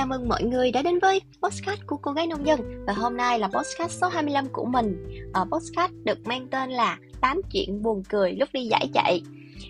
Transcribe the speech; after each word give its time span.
chào 0.00 0.06
mừng 0.06 0.28
mọi 0.28 0.42
người 0.42 0.72
đã 0.72 0.82
đến 0.82 0.98
với 0.98 1.20
podcast 1.42 1.80
của 1.86 1.96
cô 1.96 2.12
gái 2.12 2.26
nông 2.26 2.46
dân. 2.46 2.84
Và 2.86 2.92
hôm 2.92 3.16
nay 3.16 3.38
là 3.38 3.48
podcast 3.48 4.00
số 4.00 4.08
25 4.08 4.46
của 4.52 4.64
mình. 4.64 5.06
Ở 5.32 5.44
Podcast 5.52 5.92
được 6.04 6.26
mang 6.26 6.48
tên 6.50 6.70
là 6.70 6.98
8 7.20 7.40
chuyện 7.52 7.82
buồn 7.82 8.02
cười 8.08 8.32
lúc 8.32 8.48
đi 8.52 8.66
giải 8.66 8.88
chạy. 8.94 9.22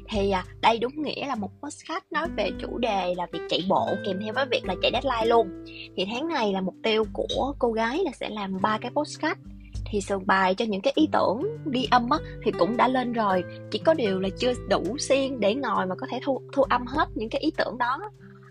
Thì 0.08 0.30
à, 0.30 0.45
đây 0.60 0.78
đúng 0.78 1.02
nghĩa 1.02 1.27
là 1.27 1.34
một 1.34 1.50
podcast 1.62 2.04
nói 2.10 2.27
về 2.36 2.50
chủ 2.60 2.78
đề 2.78 3.14
là 3.16 3.27
việc 3.32 3.40
chạy 3.48 3.60
bộ 3.68 3.88
kèm 4.06 4.20
theo 4.24 4.32
với 4.34 4.46
việc 4.50 4.64
là 4.64 4.74
chạy 4.82 4.90
deadline 4.92 5.27
luôn. 5.27 5.64
Thì 5.96 6.06
tháng 6.12 6.28
này 6.28 6.52
là 6.52 6.60
mục 6.60 6.74
tiêu 6.82 7.04
của 7.12 7.54
cô 7.58 7.72
gái 7.72 8.00
là 8.04 8.10
sẽ 8.20 8.28
làm 8.28 8.60
ba 8.62 8.78
cái 8.78 8.90
podcast. 8.90 9.38
Thì 9.86 10.00
sườn 10.00 10.26
bài 10.26 10.54
cho 10.54 10.64
những 10.64 10.80
cái 10.80 10.92
ý 10.96 11.08
tưởng 11.12 11.42
đi 11.64 11.86
âm 11.90 12.10
á 12.10 12.18
thì 12.44 12.52
cũng 12.58 12.76
đã 12.76 12.88
lên 12.88 13.12
rồi. 13.12 13.44
Chỉ 13.70 13.78
có 13.78 13.94
điều 13.94 14.20
là 14.20 14.28
chưa 14.38 14.52
đủ 14.69 14.98
xiên 14.98 15.41
để 15.41 15.55
ngồi 15.55 15.86
mà 15.86 15.94
có 15.94 16.06
thể 16.10 16.20
thu 16.24 16.41
thu 16.52 16.62
âm 16.62 16.86
hết 16.86 17.08
những 17.14 17.28
cái 17.28 17.41
ý 17.41 17.50
tưởng 17.56 17.78
đó 17.78 17.98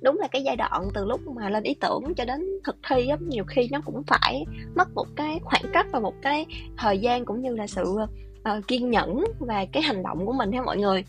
đúng 0.02 0.20
là 0.20 0.27
cái 0.27 0.44
giai 0.44 0.55
đoạn 0.55 0.89
từ 0.94 1.05
lúc 1.05 1.21
mà 1.35 1.49
lên 1.49 1.63
ý 1.63 1.76
tưởng 1.81 2.13
cho 2.17 2.26
đến 2.26 2.45
thực 2.63 2.76
thi 2.90 3.07
á 3.07 3.17
nhiều 3.27 3.44
khi 3.48 3.70
nó 3.71 3.81
cũng 3.85 4.03
phải 4.07 4.45
mất 4.76 4.94
một 4.95 5.07
cái 5.16 5.40
khoảng 5.44 5.63
cách 5.73 5.88
và 5.91 5.99
một 5.99 6.13
cái 6.21 6.45
thời 6.77 6.99
gian 6.99 7.26
cũng 7.26 7.41
như 7.41 7.55
là 7.55 7.67
sự 7.67 7.84
uh, 8.57 8.67
kiên 8.67 8.90
nhẫn 8.90 9.23
và 9.40 9.66
cái 9.71 9.84
hành 9.84 10.04
động 10.04 10.26
của 10.26 10.34
mình 10.34 10.52
theo 10.52 10.63
mọi 10.63 10.77
người. 10.77 11.04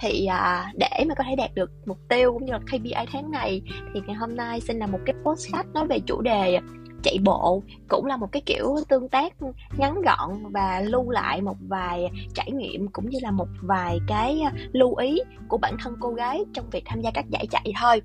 Thì 0.00 0.28
uh, 0.28 0.74
để 0.74 1.04
mà 1.08 1.14
có 1.14 1.24
thể 1.28 1.36
đạt 1.36 1.54
được 1.54 1.70
mục 1.86 1.98
tiêu 2.08 2.32
cũng 2.32 2.44
như 2.44 2.52
là 2.52 2.58
KPI 2.58 3.06
tháng 3.12 3.30
này 3.30 3.62
thì 3.94 4.00
ngày 4.06 4.16
hôm 4.16 4.36
nay 4.36 4.60
xin 4.60 4.78
là 4.78 4.86
một 4.86 4.98
cái 5.06 5.14
postcard 5.24 5.68
nói 5.72 5.86
về 5.86 5.98
chủ 6.06 6.20
đề 6.20 6.58
chạy 7.04 7.18
bộ 7.24 7.62
cũng 7.88 8.06
là 8.06 8.16
một 8.16 8.32
cái 8.32 8.42
kiểu 8.46 8.76
tương 8.88 9.08
tác 9.08 9.32
ngắn 9.78 10.02
gọn 10.02 10.52
và 10.52 10.80
lưu 10.80 11.10
lại 11.10 11.40
một 11.40 11.56
vài 11.68 12.10
trải 12.34 12.50
nghiệm 12.50 12.88
cũng 12.88 13.10
như 13.10 13.18
là 13.22 13.30
một 13.30 13.48
vài 13.62 13.98
cái 14.06 14.42
lưu 14.72 14.94
ý 14.96 15.20
của 15.48 15.58
bản 15.58 15.76
thân 15.82 15.96
cô 16.00 16.10
gái 16.10 16.44
trong 16.54 16.70
việc 16.70 16.82
tham 16.86 17.00
gia 17.00 17.10
các 17.10 17.24
giải 17.30 17.46
chạy 17.50 17.72
thôi 17.80 18.00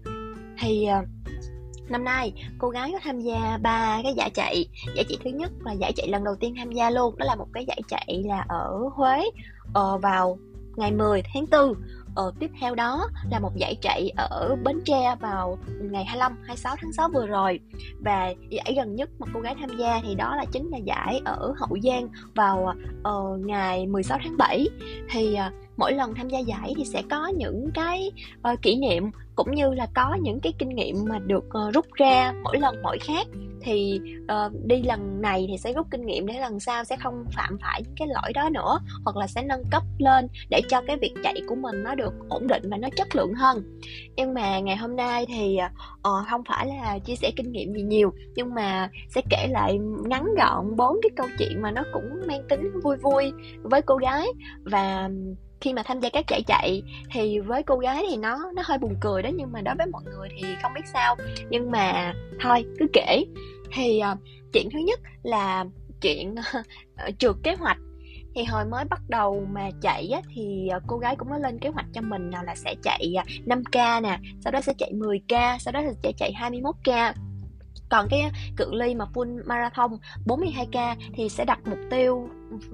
thì 0.59 0.85
ờ, 0.85 1.01
năm 1.89 2.03
nay 2.03 2.33
cô 2.57 2.69
gái 2.69 2.91
có 2.93 2.99
tham 3.03 3.19
gia 3.19 3.57
ba 3.61 3.99
cái 4.03 4.13
giải 4.17 4.29
chạy. 4.29 4.65
Giải 4.95 5.05
chạy 5.09 5.17
thứ 5.23 5.29
nhất 5.29 5.51
là 5.65 5.71
giải 5.71 5.93
chạy 5.95 6.07
lần 6.07 6.23
đầu 6.23 6.35
tiên 6.39 6.53
tham 6.57 6.71
gia 6.71 6.89
luôn. 6.89 7.17
Đó 7.17 7.25
là 7.25 7.35
một 7.35 7.47
cái 7.53 7.65
giải 7.67 7.81
chạy 7.87 8.23
là 8.25 8.45
ở 8.49 8.89
Huế 8.93 9.29
ờ, 9.73 9.97
vào 9.97 10.37
ngày 10.75 10.91
10 10.91 11.23
tháng 11.33 11.45
4 11.51 11.73
Ờ, 12.15 12.31
tiếp 12.39 12.51
theo 12.61 12.75
đó 12.75 13.09
là 13.31 13.39
một 13.39 13.51
giải 13.55 13.75
chạy 13.81 14.11
ở 14.15 14.55
Bến 14.63 14.81
Tre 14.85 15.15
vào 15.19 15.57
ngày 15.81 16.05
25, 16.05 16.35
26 16.43 16.75
tháng 16.81 16.93
6 16.93 17.09
vừa 17.13 17.27
rồi. 17.27 17.59
Và 17.99 18.33
giải 18.49 18.73
gần 18.75 18.95
nhất 18.95 19.09
mà 19.19 19.27
cô 19.33 19.39
gái 19.39 19.55
tham 19.59 19.69
gia 19.79 19.99
thì 20.03 20.15
đó 20.15 20.35
là 20.35 20.45
chính 20.51 20.69
là 20.69 20.77
giải 20.77 21.21
ở 21.25 21.53
Hậu 21.57 21.77
Giang 21.83 22.07
vào 22.35 22.73
uh, 23.09 23.39
ngày 23.45 23.87
16 23.87 24.19
tháng 24.23 24.37
7 24.37 24.67
Thì 25.09 25.37
uh, 25.47 25.68
mỗi 25.79 25.93
lần 25.93 26.15
tham 26.15 26.29
gia 26.29 26.39
giải 26.39 26.73
thì 26.77 26.85
sẽ 26.85 27.01
có 27.09 27.27
những 27.27 27.69
cái 27.73 28.11
uh, 28.53 28.61
kỷ 28.61 28.75
niệm 28.75 29.11
cũng 29.35 29.55
như 29.55 29.73
là 29.73 29.87
có 29.95 30.17
những 30.21 30.39
cái 30.39 30.53
kinh 30.59 30.69
nghiệm 30.69 30.95
mà 31.09 31.19
được 31.19 31.45
uh, 31.45 31.73
rút 31.73 31.85
ra 31.93 32.33
mỗi 32.43 32.57
lần 32.59 32.75
mỗi 32.83 32.97
khác. 32.99 33.27
Thì 33.61 33.99
uh, 34.23 34.51
đi 34.65 34.81
lần 34.83 35.21
này 35.21 35.45
thì 35.49 35.57
sẽ 35.57 35.73
rút 35.73 35.87
kinh 35.91 36.05
nghiệm 36.05 36.27
để 36.27 36.39
lần 36.39 36.59
sau 36.59 36.83
sẽ 36.83 36.97
không 36.97 37.25
phạm 37.31 37.57
phải 37.61 37.81
những 37.83 37.95
cái 37.97 38.07
lỗi 38.07 38.33
đó 38.33 38.49
nữa 38.49 38.79
hoặc 39.03 39.17
là 39.17 39.27
sẽ 39.27 39.43
nâng 39.43 39.63
cấp 39.71 39.83
lên 39.97 40.27
để 40.49 40.61
cho 40.69 40.81
cái 40.87 40.97
việc 40.97 41.13
chạy 41.23 41.41
của 41.47 41.55
mình 41.55 41.83
nó 41.83 41.95
được 41.95 42.13
ổn 42.29 42.47
định 42.47 42.63
và 42.69 42.77
nó 42.77 42.87
chất 42.97 43.15
lượng 43.15 43.33
hơn. 43.33 43.79
Nhưng 44.15 44.33
mà 44.33 44.59
ngày 44.59 44.75
hôm 44.75 44.95
nay 44.95 45.25
thì 45.27 45.57
uh, 45.93 46.27
không 46.29 46.41
phải 46.47 46.67
là 46.67 46.99
chia 46.99 47.15
sẻ 47.15 47.31
kinh 47.35 47.51
nghiệm 47.51 47.73
gì 47.73 47.81
nhiều 47.81 48.13
nhưng 48.35 48.53
mà 48.53 48.89
sẽ 49.09 49.21
kể 49.29 49.47
lại 49.49 49.77
ngắn 50.05 50.25
gọn 50.37 50.75
bốn 50.75 50.97
cái 51.01 51.09
câu 51.15 51.27
chuyện 51.39 51.61
mà 51.61 51.71
nó 51.71 51.83
cũng 51.93 52.09
mang 52.27 52.41
tính 52.49 52.71
vui 52.83 52.97
vui 52.97 53.31
với 53.63 53.81
cô 53.81 53.95
gái. 53.95 54.27
Và 54.63 55.09
khi 55.61 55.73
mà 55.73 55.83
tham 55.83 55.99
gia 55.99 56.09
các 56.09 56.25
chạy 56.27 56.43
chạy 56.47 56.83
thì 57.11 57.39
với 57.39 57.63
cô 57.63 57.75
gái 57.75 58.05
thì 58.09 58.17
nó 58.17 58.51
nó 58.55 58.61
hơi 58.65 58.77
buồn 58.77 58.95
cười 59.01 59.21
đó 59.21 59.29
nhưng 59.35 59.51
mà 59.51 59.61
đối 59.61 59.75
với 59.75 59.87
mọi 59.87 60.03
người 60.03 60.29
thì 60.37 60.47
không 60.61 60.73
biết 60.73 60.87
sao. 60.93 61.15
Nhưng 61.49 61.71
mà 61.71 62.13
thôi 62.41 62.65
cứ 62.79 62.85
kể. 62.93 63.25
Thì 63.71 64.01
uh, 64.11 64.17
chuyện 64.53 64.69
thứ 64.73 64.79
nhất 64.79 64.99
là 65.23 65.65
chuyện 66.01 66.35
uh, 66.35 67.17
trượt 67.19 67.35
kế 67.43 67.55
hoạch. 67.55 67.77
Thì 68.35 68.43
hồi 68.43 68.65
mới 68.65 68.85
bắt 68.85 69.01
đầu 69.07 69.47
mà 69.51 69.69
chạy 69.81 70.09
á, 70.09 70.21
thì 70.35 70.67
ờ, 70.67 70.79
cô 70.87 70.97
gái 70.97 71.15
cũng 71.15 71.29
có 71.29 71.37
lên 71.37 71.59
kế 71.59 71.69
hoạch 71.69 71.85
cho 71.93 72.01
mình 72.01 72.29
nào 72.29 72.43
là 72.43 72.55
sẽ 72.55 72.75
chạy 72.83 73.13
5k 73.45 74.01
nè 74.01 74.19
sau 74.39 74.51
đó 74.51 74.61
sẽ 74.61 74.73
chạy 74.77 74.91
10k 74.93 75.57
sau 75.59 75.71
đó 75.71 75.81
sẽ 76.03 76.11
chạy 76.17 76.33
21k 76.39 77.13
còn 77.89 78.07
cái 78.09 78.31
cự 78.57 78.73
ly 78.73 78.95
mà 78.95 79.05
full 79.13 79.41
marathon 79.45 79.91
42k 80.25 80.95
thì 81.13 81.29
sẽ 81.29 81.45
đặt 81.45 81.59
mục 81.65 81.79
tiêu 81.89 82.29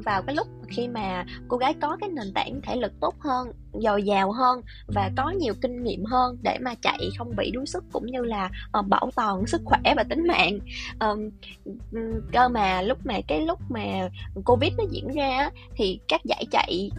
vào 0.05 0.21
cái 0.21 0.35
lúc 0.35 0.47
khi 0.67 0.87
mà 0.87 1.25
cô 1.47 1.57
gái 1.57 1.73
có 1.81 1.97
cái 2.01 2.09
nền 2.09 2.33
tảng 2.33 2.61
thể 2.63 2.75
lực 2.75 2.91
tốt 3.01 3.15
hơn 3.19 3.51
dồi 3.73 4.03
dào 4.03 4.31
hơn 4.31 4.61
và 4.87 5.11
có 5.17 5.29
nhiều 5.29 5.53
kinh 5.61 5.83
nghiệm 5.83 6.05
hơn 6.05 6.37
để 6.41 6.57
mà 6.61 6.75
chạy 6.81 7.09
không 7.17 7.35
bị 7.35 7.51
đuối 7.51 7.65
sức 7.65 7.83
cũng 7.91 8.05
như 8.05 8.21
là 8.21 8.49
uh, 8.79 8.87
bảo 8.87 9.09
toàn 9.15 9.47
sức 9.47 9.61
khỏe 9.65 9.79
và 9.95 10.03
tính 10.03 10.27
mạng. 10.27 10.59
Um, 10.99 11.29
cơ 12.31 12.47
mà 12.47 12.81
lúc 12.81 12.97
mà 13.05 13.13
cái 13.27 13.41
lúc 13.41 13.59
mà 13.69 14.09
covid 14.45 14.73
nó 14.77 14.83
diễn 14.91 15.07
ra 15.07 15.49
thì 15.75 15.99
các 16.07 16.21
giải 16.25 16.45
chạy 16.51 16.91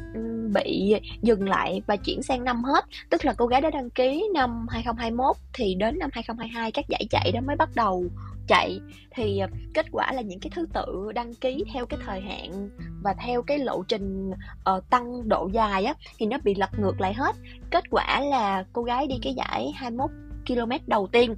bị 0.54 0.94
dừng 1.22 1.48
lại 1.48 1.82
và 1.86 1.96
chuyển 1.96 2.22
sang 2.22 2.44
năm 2.44 2.64
hết. 2.64 2.84
Tức 3.10 3.24
là 3.24 3.34
cô 3.38 3.46
gái 3.46 3.60
đã 3.60 3.70
đăng 3.70 3.90
ký 3.90 4.28
năm 4.34 4.66
2021 4.70 5.36
thì 5.52 5.74
đến 5.74 5.98
năm 5.98 6.10
2022 6.12 6.72
các 6.72 6.84
giải 6.88 7.06
chạy 7.10 7.32
đó 7.34 7.40
mới 7.46 7.56
bắt 7.56 7.68
đầu 7.74 8.04
chạy 8.48 8.80
thì 9.10 9.38
ờ, 9.38 9.48
kết 9.74 9.86
quả 9.92 10.12
là 10.12 10.22
những 10.22 10.40
cái 10.40 10.50
thứ 10.54 10.66
tự 10.74 11.12
đăng 11.14 11.34
ký 11.34 11.64
theo 11.72 11.86
cái 11.86 12.00
thời 12.06 12.20
hạn 12.20 12.68
và 13.02 13.14
theo 13.14 13.42
cái 13.42 13.58
lộ 13.58 13.82
trình 13.88 14.30
uh, 14.30 14.90
tăng 14.90 15.28
độ 15.28 15.48
dài 15.52 15.84
á 15.84 15.94
thì 16.18 16.26
nó 16.26 16.38
bị 16.44 16.54
lật 16.54 16.70
ngược 16.78 17.00
lại 17.00 17.14
hết. 17.14 17.36
Kết 17.70 17.84
quả 17.90 18.20
là 18.20 18.64
cô 18.72 18.82
gái 18.82 19.06
đi 19.06 19.14
cái 19.22 19.34
giải 19.34 19.72
21 19.76 20.10
km 20.48 20.72
đầu 20.86 21.08
tiên. 21.12 21.34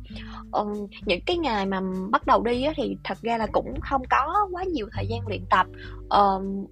Ừ, 0.52 0.64
những 1.06 1.20
cái 1.26 1.36
ngày 1.36 1.66
mà 1.66 1.80
bắt 2.10 2.26
đầu 2.26 2.42
đi 2.42 2.62
á, 2.62 2.72
thì 2.76 2.96
thật 3.04 3.18
ra 3.22 3.38
là 3.38 3.46
cũng 3.52 3.80
không 3.80 4.02
có 4.10 4.48
quá 4.52 4.64
nhiều 4.64 4.88
thời 4.92 5.06
gian 5.06 5.28
luyện 5.28 5.42
tập. 5.50 5.66
Um, 6.08 6.66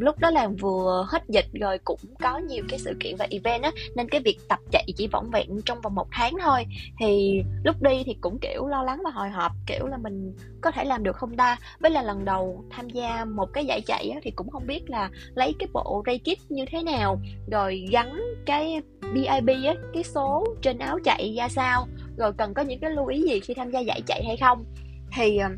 lúc 0.00 0.18
đó 0.18 0.30
là 0.30 0.48
vừa 0.60 1.06
hết 1.08 1.22
dịch 1.28 1.46
rồi 1.52 1.78
cũng 1.84 2.00
có 2.22 2.38
nhiều 2.38 2.64
cái 2.68 2.78
sự 2.78 2.92
kiện 3.00 3.16
và 3.16 3.26
event 3.30 3.62
á 3.62 3.70
nên 3.96 4.08
cái 4.08 4.20
việc 4.20 4.38
tập 4.48 4.58
chạy 4.70 4.84
chỉ 4.96 5.08
vỏn 5.12 5.30
vẹn 5.30 5.48
trong 5.64 5.80
vòng 5.80 5.94
một 5.94 6.08
tháng 6.10 6.32
thôi. 6.42 6.64
Thì 7.00 7.42
lúc 7.64 7.82
đi 7.82 8.02
thì 8.06 8.16
cũng 8.20 8.38
kiểu 8.38 8.66
lo 8.66 8.82
lắng 8.82 9.00
và 9.04 9.10
hồi 9.10 9.30
hộp 9.30 9.52
kiểu 9.66 9.86
là 9.86 9.96
mình 9.96 10.34
có 10.62 10.70
thể 10.70 10.84
làm 10.84 11.02
được 11.02 11.16
không 11.16 11.36
ta? 11.36 11.58
Với 11.80 11.90
là 11.90 12.02
lần 12.02 12.24
đầu 12.24 12.64
tham 12.70 12.90
gia 12.90 13.24
một 13.24 13.52
cái 13.52 13.64
giải 13.64 13.80
chạy 13.86 14.10
á, 14.14 14.20
thì 14.22 14.30
cũng 14.30 14.50
không 14.50 14.66
biết 14.66 14.90
là 14.90 15.10
lấy 15.34 15.54
cái 15.58 15.68
bộ 15.72 16.02
ray 16.06 16.18
kit 16.18 16.50
như 16.50 16.64
thế 16.70 16.82
nào. 16.82 17.20
Rồi 17.50 17.86
gắn 17.90 18.20
cái 18.46 18.82
BIB 19.14 19.48
á 19.48 19.74
cái 19.94 20.02
số 20.02 20.46
trên 20.62 20.78
áo 20.78 20.98
chạy 21.04 21.34
ra 21.38 21.48
sao? 21.48 21.86
Rồi 22.16 22.32
cần 22.32 22.54
có 22.54 22.62
những 22.62 22.80
cái 22.80 22.90
lưu 22.90 23.06
ý 23.06 23.22
gì 23.22 23.40
khi 23.40 23.54
tham 23.54 23.70
gia 23.70 23.80
giải 23.80 24.00
chạy 24.06 24.24
hay 24.26 24.36
không? 24.36 24.64
Thì 25.16 25.38
ờ, 25.38 25.48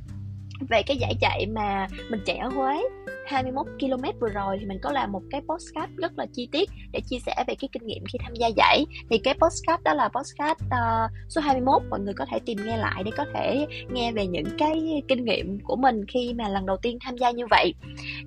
về 0.69 0.83
cái 0.83 0.97
giải 0.97 1.15
chạy 1.21 1.47
mà 1.47 1.89
mình 2.11 2.21
chạy 2.27 2.37
ở 2.37 2.49
Huế 2.49 2.83
21 3.27 3.67
km 3.81 4.19
vừa 4.21 4.29
rồi 4.29 4.57
thì 4.61 4.67
mình 4.67 4.79
có 4.83 4.93
làm 4.93 5.13
một 5.13 5.23
cái 5.31 5.41
postcard 5.49 5.93
rất 5.97 6.19
là 6.19 6.27
chi 6.33 6.49
tiết 6.53 6.71
để 6.93 7.01
chia 7.01 7.19
sẻ 7.27 7.45
về 7.47 7.55
cái 7.55 7.69
kinh 7.73 7.87
nghiệm 7.87 8.05
khi 8.13 8.19
tham 8.23 8.35
gia 8.35 8.47
giải. 8.47 8.87
Thì 9.11 9.19
cái 9.19 9.35
postcard 9.35 9.83
đó 9.83 9.95
là 9.95 10.09
postcard 10.09 10.65
uh, 10.65 11.11
số 11.29 11.41
21 11.41 11.83
mọi 11.91 12.01
người 12.01 12.15
có 12.15 12.27
thể 12.31 12.39
tìm 12.47 12.59
nghe 12.67 12.77
lại 12.77 13.03
để 13.05 13.11
có 13.17 13.25
thể 13.35 13.67
nghe 13.93 14.13
về 14.13 14.27
những 14.27 14.47
cái 14.59 15.03
kinh 15.09 15.25
nghiệm 15.25 15.61
của 15.61 15.77
mình 15.77 16.07
khi 16.07 16.35
mà 16.35 16.49
lần 16.49 16.67
đầu 16.67 16.77
tiên 16.77 16.99
tham 17.01 17.17
gia 17.17 17.31
như 17.31 17.47
vậy. 17.51 17.75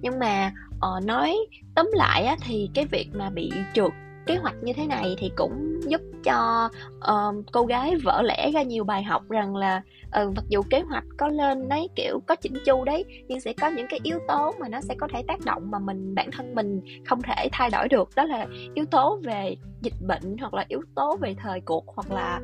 Nhưng 0.02 0.20
mà 0.20 0.52
uh, 0.76 1.06
nói 1.06 1.38
tóm 1.76 1.90
lại 1.94 2.24
á, 2.24 2.38
thì 2.42 2.70
cái 2.74 2.86
việc 2.86 3.08
mà 3.14 3.30
bị 3.30 3.52
trượt 3.74 3.92
kế 4.28 4.36
hoạch 4.36 4.56
như 4.64 4.74
thế 4.74 4.88
này 4.88 5.16
thì 5.18 5.32
cũng 5.36 5.80
giúp 5.88 6.02
cho 6.24 6.70
uh, 6.98 7.46
cô 7.52 7.64
gái 7.64 7.96
vỡ 8.04 8.22
lẽ 8.22 8.52
ra 8.52 8.62
nhiều 8.62 8.84
bài 8.84 9.04
học 9.04 9.30
rằng 9.30 9.56
là 9.56 9.82
uh, 10.22 10.36
mặc 10.36 10.46
dù 10.50 10.62
kế 10.70 10.82
hoạch 10.82 11.04
có 11.18 11.28
lên 11.28 11.70
đấy 11.70 11.90
kiểu 11.96 12.20
có 12.28 12.36
chỉnh 12.36 12.54
chu 12.66 12.84
đấy 12.84 13.06
nhưng 13.28 13.40
sẽ 13.40 13.54
có 13.54 13.68
những 13.68 13.88
cái 13.90 14.00
yếu 14.04 14.20
tố 14.28 14.54
mà 14.60 14.70
nó 14.70 14.82
sẽ 14.82 14.96
có 14.98 15.08
thể 15.14 15.24
tác 15.28 15.40
động 15.46 15.72
mà 15.72 15.80
mình 15.80 16.16
bản 16.16 16.32
thân 16.32 16.56
mình 16.56 16.82
không 17.06 17.22
thể 17.22 17.50
thay 17.52 17.70
đổi 17.70 17.88
được. 17.88 18.10
Đó 18.16 18.26
là 18.26 18.48
yếu 18.76 18.86
tố 18.86 19.20
về 19.24 19.56
dịch 19.82 19.94
bệnh 20.08 20.38
hoặc 20.40 20.54
là 20.54 20.66
yếu 20.68 20.82
tố 20.96 21.18
về 21.22 21.36
thời 21.44 21.62
cuộc 21.62 21.84
hoặc 21.88 22.12
là 22.12 22.40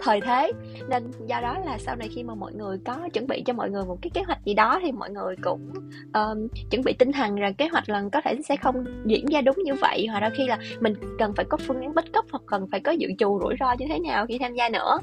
thời 0.00 0.20
thế. 0.20 0.52
Nên 0.88 1.10
do 1.26 1.40
đó 1.40 1.58
là 1.64 1.78
sau 1.78 1.96
này 1.96 2.08
khi 2.08 2.22
mà 2.22 2.34
mọi 2.34 2.52
người 2.52 2.78
có 2.84 3.08
chuẩn 3.12 3.26
bị 3.26 3.42
cho 3.46 3.52
mọi 3.52 3.70
người 3.70 3.84
một 3.84 3.98
cái 4.02 4.10
kế 4.14 4.22
hoạch 4.22 4.44
gì 4.44 4.54
đó 4.54 4.80
thì 4.82 4.92
mọi 4.92 5.10
người 5.10 5.36
cũng 5.42 5.72
um, 6.14 6.48
chuẩn 6.70 6.82
bị 6.84 6.92
tinh 6.92 7.12
thần 7.12 7.34
rằng 7.34 7.54
kế 7.54 7.68
hoạch 7.68 7.88
lần 7.88 8.10
có 8.10 8.20
thể 8.24 8.36
sẽ 8.48 8.56
không 8.56 8.84
diễn 9.04 9.26
ra 9.26 9.40
đúng 9.40 9.56
như 9.64 9.74
vậy. 9.74 10.06
Hoặc 10.10 10.20
đôi 10.20 10.30
khi 10.36 10.46
là 10.46 10.58
mình 10.80 10.94
cần 11.18 11.32
phải 11.36 11.44
có 11.44 11.56
phương 11.56 11.80
án 11.80 11.94
backup 11.94 12.24
hoặc 12.30 12.42
cần 12.46 12.66
phải 12.70 12.80
có 12.80 12.92
dự 12.92 13.08
trù 13.18 13.40
rủi 13.42 13.54
ro 13.60 13.74
như 13.78 13.86
thế 13.88 13.98
nào 13.98 14.26
khi 14.26 14.38
tham 14.38 14.54
gia 14.54 14.68
nữa. 14.68 14.98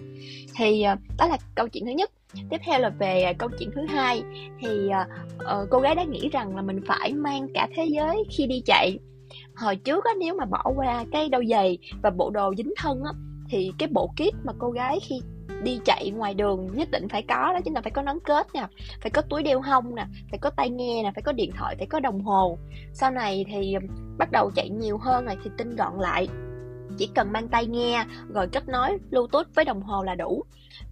Thì 0.55 0.85
uh, 0.93 0.99
đó 1.17 1.27
là 1.27 1.37
câu 1.55 1.67
chuyện 1.67 1.85
thứ 1.85 1.91
nhất. 1.91 2.11
Tiếp 2.49 2.61
theo 2.65 2.79
là 2.79 2.89
về 2.89 3.23
ờ, 3.23 3.33
câu 3.37 3.49
chuyện 3.59 3.71
thứ 3.75 3.81
hai. 3.89 4.23
Thì 4.59 4.89
uh, 4.89 5.69
cô 5.69 5.79
gái 5.79 5.95
đã 5.95 6.03
nghĩ 6.03 6.29
rằng 6.29 6.55
là 6.55 6.61
mình 6.61 6.81
phải 6.87 7.13
mang 7.13 7.47
cả 7.53 7.67
thế 7.75 7.85
giới 7.85 8.23
khi 8.31 8.47
đi 8.47 8.61
chạy. 8.65 8.99
Hồi 9.55 9.75
trước 9.75 10.05
á, 10.05 10.11
nếu 10.19 10.35
mà 10.35 10.45
bỏ 10.45 10.63
qua 10.75 11.05
cái 11.11 11.29
đôi 11.29 11.45
giày 11.49 11.77
và 12.01 12.09
bộ 12.09 12.29
đồ 12.29 12.53
dính 12.57 12.73
thân 12.77 13.03
á 13.03 13.11
thì 13.49 13.71
cái 13.77 13.89
bộ 13.91 14.07
kit 14.07 14.35
mà 14.43 14.53
cô 14.59 14.69
gái 14.69 14.99
khi 15.01 15.21
đi 15.63 15.79
chạy 15.85 16.11
ngoài 16.11 16.33
đường 16.33 16.67
nhất 16.73 16.91
định 16.91 17.07
phải 17.09 17.21
có 17.21 17.53
đó 17.53 17.59
chính 17.63 17.73
là 17.73 17.81
phải 17.81 17.91
có 17.91 18.01
nón 18.01 18.19
kết 18.25 18.47
nè, 18.53 18.67
phải 19.01 19.09
có 19.09 19.21
túi 19.21 19.43
đeo 19.43 19.61
hông 19.61 19.95
nè, 19.95 20.05
phải 20.29 20.39
có 20.39 20.49
tai 20.49 20.69
nghe 20.69 21.03
nè, 21.03 21.11
phải 21.15 21.21
có 21.21 21.31
điện 21.31 21.51
thoại, 21.57 21.75
phải 21.77 21.87
có 21.87 21.99
đồng 21.99 22.21
hồ. 22.21 22.57
Sau 22.93 23.11
này 23.11 23.45
thì 23.47 23.75
bắt 24.17 24.31
đầu 24.31 24.51
chạy 24.55 24.69
nhiều 24.69 24.97
hơn 24.97 25.25
rồi 25.25 25.35
thì 25.43 25.49
tinh 25.57 25.75
gọn 25.75 25.93
lại 25.99 26.27
chỉ 26.97 27.09
cần 27.15 27.31
mang 27.31 27.47
tai 27.47 27.65
nghe 27.65 28.05
rồi 28.33 28.47
kết 28.47 28.67
nối 28.67 28.97
bluetooth 29.11 29.47
với 29.55 29.65
đồng 29.65 29.81
hồ 29.81 30.03
là 30.03 30.15
đủ. 30.15 30.43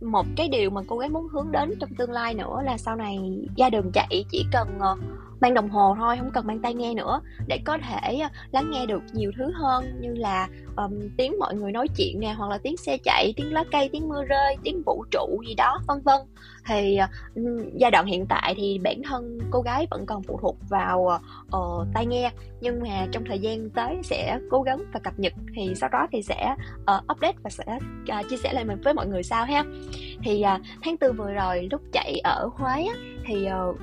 Một 0.02 0.26
cái 0.36 0.48
điều 0.48 0.70
mà 0.70 0.82
cô 0.88 0.98
gái 0.98 1.10
muốn 1.10 1.28
hướng 1.28 1.52
đến 1.52 1.74
trong 1.80 1.90
tương 1.98 2.12
lai 2.12 2.34
nữa 2.34 2.62
là 2.66 2.78
sau 2.78 2.96
này 2.96 3.18
ra 3.58 3.70
đường 3.70 3.92
chạy 3.94 4.26
chỉ 4.32 4.46
cần 4.52 4.68
ờ, 4.80 4.96
mang 5.44 5.54
đồng 5.54 5.70
hồ 5.70 5.96
thôi 6.00 6.18
không 6.20 6.32
cần 6.32 6.48
mang 6.48 6.60
tai 6.60 6.74
nghe 6.74 6.94
nữa 6.94 7.22
để 7.48 7.60
có 7.66 7.78
thể 7.78 8.20
ờ, 8.20 8.30
lắng 8.52 8.72
nghe 8.72 8.86
được 8.86 9.02
nhiều 9.14 9.32
thứ 9.38 9.52
hơn 9.56 9.86
như 10.02 10.14
là 10.14 10.48
um, 10.76 11.00
tiếng 11.18 11.40
mọi 11.40 11.56
người 11.56 11.72
nói 11.72 11.88
chuyện 11.98 12.20
nè 12.20 12.34
hoặc 12.34 12.50
là 12.50 12.58
tiếng 12.58 12.78
xe 12.78 12.98
chạy 12.98 13.34
tiếng 13.36 13.54
lá 13.54 13.64
cây 13.72 13.90
tiếng 13.90 14.10
mưa 14.10 14.24
rơi 14.24 14.56
tiếng 14.64 14.82
vũ 14.86 15.06
trụ 15.12 15.44
gì 15.48 15.56
đó 15.56 15.80
vân 15.88 16.02
vân 16.04 16.22
thì 16.66 16.98
ờ, 16.98 17.08
giai 17.76 17.92
đoạn 17.92 18.06
hiện 18.06 18.26
tại 18.26 18.54
thì 18.58 18.80
bản 18.84 19.02
thân 19.04 19.40
cô 19.52 19.62
gái 19.62 19.88
vẫn 19.92 20.06
còn 20.06 20.24
phụ 20.24 20.40
thuộc 20.42 20.58
vào 20.70 21.20
uh, 21.56 21.88
tai 21.94 22.06
nghe 22.06 22.32
nhưng 22.62 22.82
mà 22.82 23.08
trong 23.12 23.24
thời 23.26 23.40
gian 23.40 23.70
tới 23.70 23.98
sẽ 24.04 24.40
cố 24.52 24.62
gắng 24.62 24.84
và 24.94 25.00
cập 25.00 25.20
nhật 25.20 25.34
thì 25.56 25.74
sau 25.76 25.90
đó 25.90 26.08
thì 26.12 26.22
sẽ 26.22 26.56
uh, 26.76 27.12
update 27.12 27.38
và 27.44 27.50
sẽ 27.50 27.80
uh, 28.20 28.30
chia 28.30 28.38
sẻ 28.38 28.54
lại 28.54 28.66
mình 28.66 28.82
với 28.84 28.94
mọi 28.94 29.08
người 29.08 29.24
sau 29.24 29.46
ha. 29.46 29.64
Thì 30.24 30.44
uh, 30.56 30.62
tháng 30.84 30.98
tư 30.98 31.12
vừa 31.12 31.32
rồi 31.34 31.68
lúc 31.72 31.82
chạy 31.92 32.20
ở 32.24 32.50
Huế 32.54 32.84
á, 32.84 32.96
thì 33.26 33.48
uh, 33.70 33.78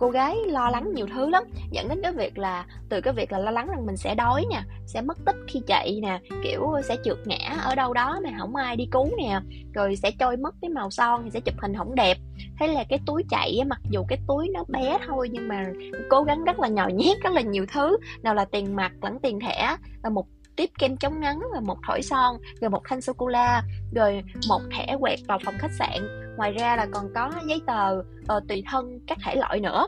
cô 0.00 0.10
gái 0.10 0.36
lo 0.46 0.70
lắng 0.70 0.92
nhiều 0.94 1.06
thứ 1.14 1.28
lắm. 1.28 1.44
Dẫn 1.70 1.88
đến 1.88 2.02
cái 2.02 2.12
việc 2.12 2.38
là, 2.38 2.66
từ 2.88 3.00
cái 3.00 3.14
việc 3.14 3.32
là 3.32 3.38
lo 3.38 3.50
lắng 3.50 3.68
rằng 3.68 3.86
mình 3.86 3.96
sẽ 3.96 4.14
đói 4.14 4.44
nè, 4.50 4.62
sẽ 4.86 5.00
mất 5.00 5.18
tích 5.26 5.36
khi 5.48 5.60
chạy 5.66 6.00
nè, 6.02 6.20
kiểu, 6.44 6.66
sẽ 6.88 6.96
trượt 7.04 7.18
ngã 7.24 7.56
ở 7.62 7.74
đâu 7.74 7.94
đó 7.94 8.20
mà 8.24 8.30
không 8.38 8.56
ai 8.56 8.76
đi 8.76 8.88
cứu 8.90 9.08
nè, 9.18 9.40
rồi 9.74 9.96
sẽ 9.96 10.10
trôi 10.10 10.36
mất 10.36 10.54
cái 10.62 10.68
màu 10.68 10.90
son 10.90 11.20
thì 11.24 11.30
sẽ 11.30 11.40
chụp 11.40 11.54
hình 11.62 11.76
không 11.76 11.94
đẹp. 11.94 12.16
Thế 12.60 12.66
là 12.66 12.84
cái 12.88 12.98
túi 13.06 13.24
chạy 13.30 13.60
mặc 13.66 13.80
dù 13.90 14.04
cái 14.08 14.18
túi 14.28 14.48
nó 14.54 14.64
bé 14.68 14.98
thôi 15.06 15.28
nhưng 15.32 15.48
mà 15.48 15.64
cố 16.10 16.22
gắng 16.22 16.44
rất 16.44 16.58
là 16.58 16.68
nhồi 16.68 16.92
nhét 16.92 17.16
rất 17.22 17.32
là 17.32 17.40
nhiều 17.40 17.66
thứ, 17.72 17.96
nào 18.22 18.34
là 18.34 18.44
tiền 18.44 18.76
mặt 18.76 18.92
lẫn 19.02 19.18
tiền 19.22 19.40
thẻ 19.40 19.76
là 20.02 20.10
một 20.10 20.26
tiếp 20.56 20.70
kem 20.78 20.96
chống 20.96 21.20
nắng, 21.20 21.40
và 21.52 21.60
một 21.60 21.78
thỏi 21.86 22.02
son, 22.02 22.36
rồi 22.60 22.70
một 22.70 22.82
thanh 22.84 23.00
sô 23.00 23.12
cô 23.12 23.28
la 23.28 23.62
rồi 23.94 24.22
một 24.48 24.60
thẻ 24.76 24.96
quẹt 25.00 25.18
vào 25.28 25.38
phòng 25.44 25.54
khách 25.58 25.72
sạn 25.78 26.19
ngoài 26.36 26.52
ra 26.52 26.76
là 26.76 26.86
còn 26.92 27.04
có 27.14 27.30
giấy 27.46 27.60
tờ 27.66 27.98
uh, 28.36 28.48
tùy 28.48 28.62
thân 28.70 29.00
các 29.06 29.18
thể 29.24 29.34
loại 29.34 29.60
nữa. 29.60 29.86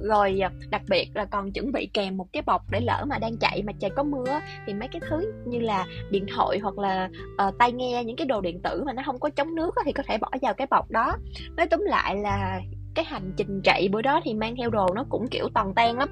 Rồi 0.00 0.40
à, 0.42 0.50
đặc 0.70 0.82
biệt 0.88 1.10
là 1.14 1.24
còn 1.24 1.52
chuẩn 1.52 1.72
bị 1.72 1.90
kèm 1.94 2.16
một 2.16 2.26
cái 2.32 2.42
bọc 2.42 2.62
để 2.70 2.80
lỡ 2.80 3.04
mà 3.08 3.18
đang 3.18 3.36
chạy 3.36 3.62
mà 3.62 3.72
trời 3.80 3.90
có 3.90 4.02
mưa 4.02 4.40
thì 4.66 4.74
mấy 4.74 4.88
cái 4.88 5.00
thứ 5.10 5.32
như 5.46 5.58
là 5.58 5.86
điện 6.10 6.26
thoại 6.34 6.58
hoặc 6.58 6.78
là 6.78 7.08
uh, 7.48 7.54
tai 7.58 7.72
nghe 7.72 8.04
những 8.04 8.16
cái 8.16 8.26
đồ 8.26 8.40
điện 8.40 8.60
tử 8.62 8.82
mà 8.86 8.92
nó 8.92 9.02
không 9.06 9.20
có 9.20 9.30
chống 9.30 9.54
nước 9.54 9.74
thì 9.84 9.92
có 9.92 10.02
thể 10.06 10.18
bỏ 10.18 10.28
vào 10.42 10.54
cái 10.54 10.66
bọc 10.70 10.90
đó. 10.90 11.16
Nói 11.56 11.66
túm 11.66 11.80
lại 11.80 12.16
là 12.16 12.60
cái 12.94 13.04
hành 13.04 13.32
trình 13.36 13.60
chạy 13.64 13.88
bữa 13.88 14.02
đó 14.02 14.20
thì 14.24 14.34
mang 14.34 14.56
theo 14.56 14.70
đồ 14.70 14.86
nó 14.94 15.04
cũng 15.08 15.28
kiểu 15.28 15.48
toàn 15.54 15.74
tan 15.74 15.98
lắm. 15.98 16.08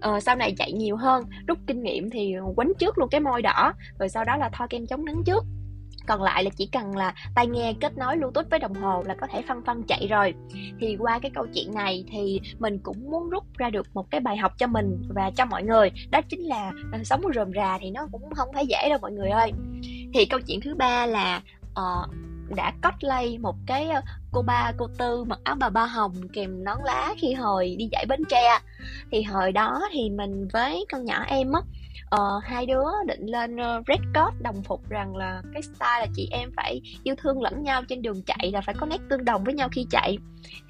Ờ, 0.00 0.20
sau 0.20 0.36
này 0.36 0.54
chạy 0.58 0.72
nhiều 0.72 0.96
hơn 0.96 1.24
rút 1.46 1.58
kinh 1.66 1.82
nghiệm 1.82 2.10
thì 2.10 2.34
quánh 2.56 2.72
trước 2.78 2.98
luôn 2.98 3.08
cái 3.08 3.20
môi 3.20 3.42
đỏ 3.42 3.72
rồi 3.98 4.08
sau 4.08 4.24
đó 4.24 4.36
là 4.36 4.50
thoa 4.52 4.66
kem 4.66 4.86
chống 4.86 5.04
nắng 5.04 5.22
trước 5.26 5.44
còn 6.08 6.22
lại 6.22 6.44
là 6.44 6.50
chỉ 6.56 6.66
cần 6.66 6.96
là 6.96 7.14
tai 7.34 7.46
nghe 7.46 7.74
kết 7.80 7.98
nối 7.98 8.16
bluetooth 8.16 8.50
với 8.50 8.58
đồng 8.58 8.74
hồ 8.74 9.02
là 9.06 9.14
có 9.20 9.26
thể 9.26 9.42
phân 9.48 9.62
phân 9.66 9.82
chạy 9.82 10.06
rồi. 10.06 10.34
Thì 10.80 10.96
qua 10.98 11.18
cái 11.18 11.30
câu 11.34 11.46
chuyện 11.54 11.74
này 11.74 12.04
thì 12.12 12.40
mình 12.58 12.78
cũng 12.78 13.10
muốn 13.10 13.30
rút 13.30 13.44
ra 13.58 13.70
được 13.70 13.86
một 13.94 14.10
cái 14.10 14.20
bài 14.20 14.36
học 14.36 14.52
cho 14.58 14.66
mình 14.66 15.02
và 15.08 15.30
cho 15.30 15.44
mọi 15.44 15.62
người. 15.62 15.90
Đó 16.10 16.20
chính 16.28 16.40
là 16.40 16.72
ờ, 16.92 17.04
sống 17.04 17.22
rườm 17.34 17.52
rà 17.54 17.78
thì 17.80 17.90
nó 17.90 18.06
cũng 18.12 18.34
không 18.34 18.48
phải 18.54 18.66
dễ 18.66 18.88
đâu 18.88 18.98
mọi 19.02 19.12
người 19.12 19.28
ơi. 19.28 19.52
Thì 20.14 20.24
câu 20.24 20.40
chuyện 20.40 20.60
thứ 20.60 20.74
ba 20.74 21.06
là 21.06 21.42
uh, 21.70 22.10
đã 22.56 22.72
cosplay 22.82 23.38
một 23.38 23.56
cái 23.66 23.88
ờ, 23.88 24.00
cô 24.32 24.42
ba 24.42 24.72
cô 24.78 24.88
tư 24.98 25.24
mặc 25.24 25.38
áo 25.44 25.56
bà 25.60 25.68
ba 25.68 25.86
hồng 25.86 26.14
kèm 26.32 26.64
nón 26.64 26.78
lá 26.84 27.14
khi 27.18 27.32
hồi 27.32 27.76
đi 27.78 27.88
dạy 27.92 28.06
bến 28.08 28.20
tre. 28.28 28.58
Thì 29.10 29.22
hồi 29.22 29.52
đó 29.52 29.80
thì 29.92 30.10
mình 30.10 30.48
với 30.52 30.84
con 30.92 31.04
nhỏ 31.04 31.24
em 31.28 31.52
á 31.52 31.60
uh, 32.14 32.44
hai 32.44 32.66
đứa 32.66 32.84
định 33.06 33.26
lên 33.26 33.56
uh, 33.56 33.84
red 33.88 34.00
code 34.14 34.36
đồng 34.40 34.62
phục 34.62 34.88
rằng 34.88 35.16
là 35.16 35.42
cái 35.52 35.62
style 35.62 35.98
là 36.00 36.06
chị 36.14 36.28
em 36.30 36.50
phải 36.56 36.80
yêu 37.02 37.14
thương 37.18 37.42
lẫn 37.42 37.62
nhau 37.62 37.82
trên 37.88 38.02
đường 38.02 38.22
chạy 38.22 38.50
là 38.52 38.60
phải 38.60 38.74
có 38.74 38.86
nét 38.86 39.00
tương 39.10 39.24
đồng 39.24 39.44
với 39.44 39.54
nhau 39.54 39.68
khi 39.72 39.86
chạy. 39.90 40.18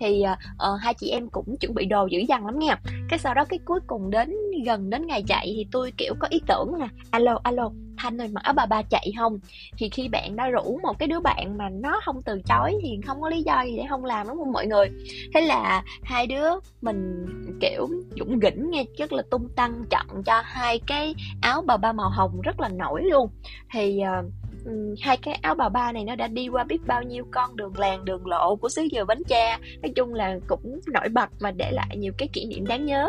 Thì 0.00 0.24
uh, 0.52 0.80
hai 0.80 0.94
chị 0.94 1.10
em 1.10 1.28
cũng 1.28 1.56
chuẩn 1.60 1.74
bị 1.74 1.86
đồ 1.86 2.06
dữ 2.06 2.18
dằn 2.28 2.46
lắm 2.46 2.58
nha. 2.58 2.78
Cái 3.08 3.18
sau 3.18 3.34
đó 3.34 3.44
cái 3.44 3.58
cuối 3.64 3.80
cùng 3.86 4.10
đến 4.10 4.34
gần 4.66 4.90
đến 4.90 5.06
ngày 5.06 5.22
chạy 5.26 5.52
thì 5.56 5.66
tôi 5.72 5.92
kiểu 5.96 6.14
có 6.18 6.28
ý 6.30 6.40
tưởng 6.46 6.74
là 6.74 6.88
alo 7.10 7.40
alo 7.42 7.70
thanh 7.98 8.20
ơi 8.20 8.28
mặc 8.28 8.44
áo 8.44 8.54
bà 8.54 8.66
ba 8.66 8.82
chạy 8.82 9.12
không? 9.18 9.38
Thì 9.78 9.88
khi 9.88 10.08
bạn 10.08 10.36
đã 10.36 10.48
rủ 10.48 10.78
một 10.82 10.98
cái 10.98 11.08
đứa 11.08 11.20
bạn 11.20 11.58
mà 11.58 11.68
nó 11.68 12.00
không 12.04 12.22
từ 12.22 12.40
chối 12.48 12.74
thì 12.82 13.00
không 13.06 13.20
có 13.20 13.28
lý 13.28 13.42
do 13.42 13.62
gì 13.62 13.76
để 13.76 13.84
không 13.90 14.04
làm 14.04 14.28
đúng 14.28 14.36
không 14.36 14.52
mọi 14.52 14.66
người? 14.66 14.88
Thế 15.34 15.40
là 15.40 15.82
hai 16.02 16.26
đứa 16.26 16.48
mình 16.82 17.26
kiểu 17.60 17.88
dũng 18.18 18.38
gỉnh 18.38 18.70
nghe 18.70 18.84
rất 18.98 19.12
là 19.12 19.22
tung 19.30 19.48
tăng 19.56 19.84
chọn 19.90 20.22
cho 20.26 20.42
hai 20.44 20.80
cái 20.86 21.14
áo 21.40 21.62
bà 21.66 21.76
ba 21.76 21.92
màu 21.92 22.10
hồng 22.10 22.40
rất 22.40 22.60
là 22.60 22.68
nổi 22.68 23.02
luôn. 23.10 23.30
Thì 23.72 24.00
uh, 24.20 24.32
Ừ, 24.68 24.94
hai 25.00 25.16
cái 25.16 25.34
áo 25.34 25.54
bà 25.54 25.68
ba 25.68 25.92
này 25.92 26.04
nó 26.04 26.16
đã 26.16 26.26
đi 26.26 26.48
qua 26.48 26.64
biết 26.64 26.78
bao 26.86 27.02
nhiêu 27.02 27.24
con 27.30 27.56
đường 27.56 27.78
làng 27.78 28.04
đường 28.04 28.26
lộ 28.26 28.56
của 28.56 28.68
xứ 28.68 28.82
giờ 28.92 29.04
bánh 29.04 29.22
cha 29.28 29.58
nói 29.82 29.92
chung 29.96 30.14
là 30.14 30.38
cũng 30.46 30.80
nổi 30.92 31.08
bật 31.08 31.30
và 31.40 31.50
để 31.50 31.70
lại 31.70 31.96
nhiều 31.96 32.12
cái 32.18 32.28
kỷ 32.32 32.46
niệm 32.46 32.66
đáng 32.66 32.86
nhớ. 32.86 33.08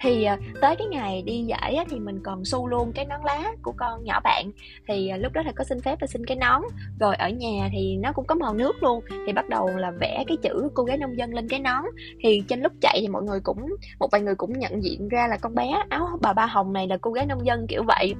Thì 0.00 0.26
uh, 0.32 0.60
tới 0.60 0.76
cái 0.76 0.86
ngày 0.86 1.22
đi 1.22 1.42
giải 1.42 1.74
á, 1.74 1.84
thì 1.90 1.98
mình 1.98 2.22
còn 2.24 2.44
su 2.44 2.66
luôn 2.66 2.92
cái 2.92 3.04
nón 3.04 3.20
lá 3.24 3.52
của 3.62 3.72
con 3.76 4.04
nhỏ 4.04 4.20
bạn. 4.20 4.50
Thì 4.88 5.10
uh, 5.14 5.20
lúc 5.20 5.32
đó 5.32 5.42
là 5.42 5.52
có 5.56 5.64
xin 5.64 5.80
phép 5.80 5.98
và 6.00 6.06
xin 6.06 6.26
cái 6.26 6.36
nón. 6.36 6.62
Rồi 7.00 7.16
ở 7.16 7.28
nhà 7.28 7.68
thì 7.72 7.96
nó 7.96 8.12
cũng 8.12 8.26
có 8.26 8.34
màu 8.34 8.54
nước 8.54 8.82
luôn. 8.82 9.00
Thì 9.26 9.32
bắt 9.32 9.48
đầu 9.48 9.66
là 9.76 9.90
vẽ 10.00 10.24
cái 10.26 10.36
chữ 10.42 10.68
cô 10.74 10.84
gái 10.84 10.98
nông 10.98 11.18
dân 11.18 11.34
lên 11.34 11.48
cái 11.48 11.60
nón. 11.60 11.84
Thì 12.22 12.42
trên 12.48 12.62
lúc 12.62 12.72
chạy 12.80 12.98
thì 13.00 13.08
mọi 13.08 13.22
người 13.22 13.40
cũng 13.40 13.68
một 14.00 14.08
vài 14.12 14.20
người 14.20 14.34
cũng 14.34 14.58
nhận 14.58 14.84
diện 14.84 15.08
ra 15.08 15.26
là 15.30 15.36
con 15.36 15.54
bé 15.54 15.82
áo 15.88 16.08
bà 16.22 16.32
ba 16.32 16.46
hồng 16.46 16.72
này 16.72 16.86
là 16.86 16.96
cô 17.00 17.10
gái 17.10 17.26
nông 17.26 17.46
dân 17.46 17.66
kiểu 17.68 17.82
vậy. 17.82 18.14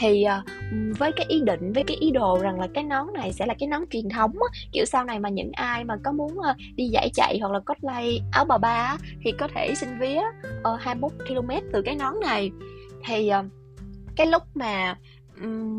Thì 0.00 0.24
uh, 0.26 0.98
với 0.98 1.12
cái 1.12 1.26
ý 1.28 1.40
định 1.44 1.72
với 1.72 1.84
cái 1.84 1.96
ý 2.00 2.10
đồ 2.10 2.23
rằng 2.42 2.60
là 2.60 2.68
cái 2.74 2.84
nón 2.84 3.06
này 3.14 3.32
sẽ 3.32 3.46
là 3.46 3.54
cái 3.58 3.68
nón 3.68 3.84
truyền 3.90 4.08
thống 4.08 4.32
á, 4.32 4.58
kiểu 4.72 4.84
sau 4.84 5.04
này 5.04 5.18
mà 5.18 5.28
những 5.28 5.50
ai 5.52 5.84
mà 5.84 5.96
có 6.04 6.12
muốn 6.12 6.32
uh, 6.38 6.56
đi 6.74 6.84
giải 6.84 7.10
chạy 7.14 7.38
hoặc 7.40 7.52
là 7.52 7.60
cosplay 7.60 8.20
áo 8.32 8.44
bà 8.44 8.58
ba 8.58 8.96
thì 9.22 9.32
có 9.32 9.48
thể 9.54 9.74
xin 9.74 9.98
vía 9.98 10.20
ờ, 10.62 10.74
uh, 10.74 10.80
21 10.80 11.12
km 11.28 11.50
từ 11.72 11.82
cái 11.82 11.94
nón 11.96 12.14
này. 12.20 12.50
Thì 13.06 13.30
uh, 13.40 13.46
cái 14.16 14.26
lúc 14.26 14.42
mà 14.54 14.96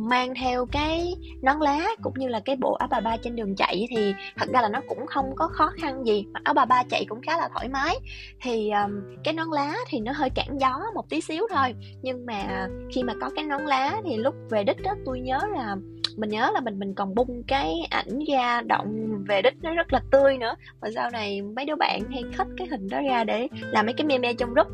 mang 0.09 0.33
theo 0.35 0.65
cái 0.65 1.15
nón 1.41 1.59
lá 1.59 1.87
cũng 2.01 2.13
như 2.17 2.27
là 2.27 2.39
cái 2.45 2.55
bộ 2.55 2.73
áo 2.73 2.87
bà 2.91 2.99
ba 2.99 3.17
trên 3.17 3.35
đường 3.35 3.55
chạy 3.55 3.87
thì 3.89 4.13
thật 4.37 4.49
ra 4.53 4.61
là 4.61 4.69
nó 4.69 4.81
cũng 4.89 5.07
không 5.07 5.35
có 5.35 5.47
khó 5.47 5.71
khăn 5.81 6.05
gì 6.05 6.25
mà 6.33 6.39
áo 6.43 6.53
bà 6.53 6.65
ba 6.65 6.83
chạy 6.89 7.05
cũng 7.09 7.21
khá 7.21 7.37
là 7.37 7.49
thoải 7.53 7.69
mái. 7.69 7.95
Thì 8.41 8.69
um, 8.69 9.01
cái 9.23 9.33
nón 9.33 9.47
lá 9.49 9.75
thì 9.87 9.99
nó 9.99 10.11
hơi 10.11 10.29
cản 10.29 10.57
gió 10.59 10.79
một 10.95 11.09
tí 11.09 11.21
xíu 11.21 11.47
thôi 11.49 11.73
nhưng 12.01 12.25
mà 12.25 12.67
khi 12.93 13.03
mà 13.03 13.13
có 13.21 13.29
cái 13.35 13.45
nón 13.45 13.65
lá 13.65 14.01
thì 14.05 14.17
lúc 14.17 14.35
về 14.49 14.63
đích 14.63 14.81
đó 14.83 14.91
tôi 15.05 15.19
nhớ 15.19 15.39
là 15.53 15.75
mình 16.17 16.29
nhớ 16.29 16.51
là 16.53 16.61
mình 16.61 16.79
mình 16.79 16.93
còn 16.93 17.15
bung 17.15 17.43
cái 17.47 17.73
ảnh 17.89 18.19
ra 18.31 18.61
động 18.61 19.23
về 19.27 19.41
đích 19.41 19.53
nó 19.61 19.73
rất 19.73 19.93
là 19.93 20.01
tươi 20.11 20.37
nữa. 20.37 20.55
Và 20.79 20.89
sau 20.95 21.09
này 21.09 21.41
mấy 21.41 21.65
đứa 21.65 21.75
bạn 21.75 22.01
hay 22.11 22.23
khích 22.33 22.47
cái 22.57 22.67
hình 22.67 22.89
đó 22.89 23.01
ra 23.01 23.23
để 23.23 23.47
làm 23.61 23.85
mấy 23.85 23.93
cái 23.93 24.07
meme 24.07 24.33
trong 24.33 24.53
group. 24.53 24.67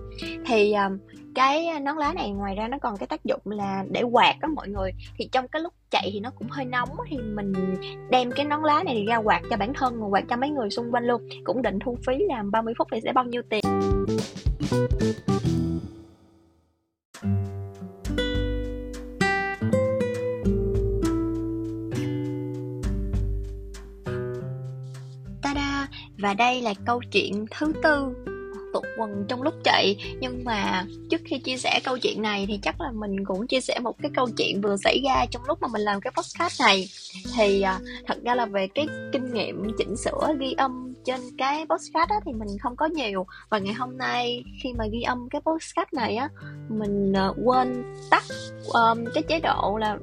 Thì 0.45 0.73
um, 0.73 0.97
cái 1.35 1.79
nón 1.79 1.97
lá 1.97 2.13
này 2.13 2.31
ngoài 2.31 2.55
ra 2.55 2.67
nó 2.67 2.77
còn 2.81 2.97
cái 2.97 3.07
tác 3.07 3.25
dụng 3.25 3.41
là 3.45 3.83
để 3.89 4.01
quạt 4.01 4.35
đó 4.41 4.47
mọi 4.55 4.67
người. 4.67 4.91
Thì 5.17 5.29
trong 5.31 5.47
cái 5.47 5.61
lúc 5.61 5.73
chạy 5.89 6.09
thì 6.13 6.19
nó 6.19 6.29
cũng 6.35 6.47
hơi 6.49 6.65
nóng 6.65 6.89
thì 7.09 7.17
mình 7.17 7.53
đem 8.09 8.31
cái 8.31 8.45
nón 8.45 8.61
lá 8.63 8.83
này 8.83 9.05
ra 9.07 9.17
quạt 9.17 9.41
cho 9.49 9.57
bản 9.57 9.73
thân 9.73 10.01
và 10.01 10.07
quạt 10.07 10.23
cho 10.29 10.35
mấy 10.35 10.49
người 10.49 10.69
xung 10.69 10.91
quanh 10.91 11.07
luôn. 11.07 11.21
Cũng 11.43 11.61
định 11.61 11.79
thu 11.85 11.97
phí 12.07 12.13
làm 12.29 12.51
30 12.51 12.73
phút 12.77 12.87
thì 12.91 12.99
sẽ 13.03 13.13
bao 13.13 13.23
nhiêu 13.23 13.41
tiền? 13.49 13.63
Và 26.21 26.33
đây 26.33 26.61
là 26.61 26.73
câu 26.85 27.01
chuyện 27.11 27.45
thứ 27.51 27.73
tư 27.83 28.13
tụt 28.73 28.83
quần 28.97 29.25
trong 29.27 29.41
lúc 29.41 29.53
chạy. 29.63 29.95
Nhưng 30.19 30.43
mà 30.43 30.85
trước 31.09 31.21
khi 31.25 31.39
chia 31.39 31.57
sẻ 31.57 31.79
câu 31.83 31.97
chuyện 31.97 32.21
này 32.21 32.45
thì 32.47 32.59
chắc 32.61 32.81
là 32.81 32.91
mình 32.91 33.25
cũng 33.25 33.47
chia 33.47 33.61
sẻ 33.61 33.79
một 33.79 33.95
cái 34.01 34.11
câu 34.15 34.27
chuyện 34.37 34.61
vừa 34.61 34.77
xảy 34.77 35.01
ra 35.05 35.25
trong 35.31 35.41
lúc 35.47 35.61
mà 35.61 35.67
mình 35.67 35.81
làm 35.81 36.01
cái 36.01 36.11
podcast 36.17 36.61
này. 36.61 36.89
Thì 37.35 37.61
à, 37.61 37.79
thật 38.07 38.17
ra 38.23 38.35
là 38.35 38.45
về 38.45 38.67
cái 38.75 38.87
kinh 39.13 39.33
nghiệm 39.33 39.71
chỉnh 39.77 39.97
sửa 39.97 40.33
ghi 40.39 40.53
âm 40.57 40.93
trên 41.05 41.19
cái 41.37 41.65
podcast 41.69 42.09
á 42.09 42.15
thì 42.25 42.33
mình 42.33 42.57
không 42.61 42.75
có 42.75 42.85
nhiều. 42.85 43.25
Và 43.49 43.59
ngày 43.59 43.73
hôm 43.73 43.97
nay 43.97 44.43
khi 44.63 44.73
mà 44.73 44.85
ghi 44.91 45.01
âm 45.01 45.29
cái 45.29 45.41
podcast 45.41 45.93
này 45.93 46.15
á 46.15 46.29
mình 46.69 47.13
à, 47.13 47.27
quên 47.45 47.83
tắt 48.11 48.23
um, 48.73 49.05
cái 49.13 49.23
chế 49.23 49.39
độ 49.39 49.77
là 49.77 49.97